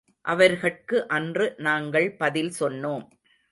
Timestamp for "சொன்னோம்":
2.59-3.05